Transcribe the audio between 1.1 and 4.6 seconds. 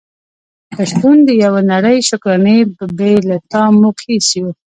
د يوه نړی شکرانې بې له تا موږ هيڅ يو ❤️